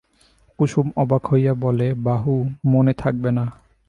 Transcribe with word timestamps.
কুসুম 0.59 0.87
অবাক 0.95 1.23
হইয়া 1.25 1.53
বলে, 1.53 1.87
বাহু, 1.93 2.33
মনে 2.65 2.93
থাকবে 2.93 3.29
না? 3.31 3.45